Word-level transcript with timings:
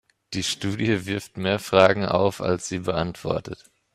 Die 0.33 0.41
Studie 0.41 1.05
wirft 1.05 1.37
mehr 1.37 1.59
Fragen 1.59 2.07
auf, 2.07 2.41
als 2.41 2.67
sie 2.67 2.79
beantwortet. 2.79 3.69